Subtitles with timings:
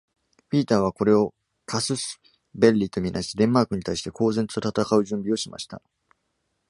[0.49, 1.35] ピーターはこれを
[1.69, 2.19] 「casus
[2.57, 5.79] belli」と見なし、デンマークに対して公然と戦う準備をしました。